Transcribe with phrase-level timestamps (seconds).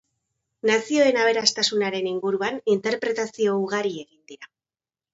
[0.69, 4.55] Nazioen aberastasunaren inguruan interpretazio ugari egin dira.